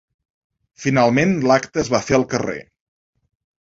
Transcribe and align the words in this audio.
Finalment, 0.85 1.37
l’acte 1.51 1.85
es 1.85 1.95
va 1.97 2.03
fer 2.09 2.21
al 2.21 2.29
carrer. 2.35 2.61